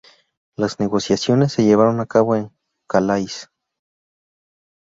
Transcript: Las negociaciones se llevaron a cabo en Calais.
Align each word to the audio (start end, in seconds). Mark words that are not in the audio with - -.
Las 0.57 0.79
negociaciones 0.79 1.51
se 1.53 1.63
llevaron 1.63 1.99
a 1.99 2.07
cabo 2.07 2.35
en 2.35 2.51
Calais. 2.89 3.51